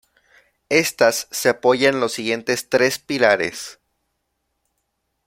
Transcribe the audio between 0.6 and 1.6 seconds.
Estas se